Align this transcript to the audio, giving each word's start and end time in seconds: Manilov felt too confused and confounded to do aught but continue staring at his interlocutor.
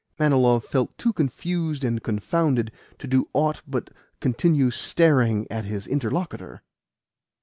Manilov 0.17 0.63
felt 0.63 0.97
too 0.97 1.13
confused 1.13 1.83
and 1.83 2.01
confounded 2.01 2.71
to 2.97 3.05
do 3.05 3.29
aught 3.33 3.61
but 3.67 3.91
continue 4.19 4.71
staring 4.71 5.45
at 5.51 5.65
his 5.65 5.85
interlocutor. 5.85 6.63